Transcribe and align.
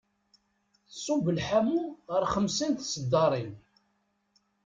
Tṣub 0.93 1.25
lḥamu 1.37 1.81
ɣer 2.11 2.23
xemsa 2.33 2.67
n 2.67 2.73
tseddarin. 2.73 3.53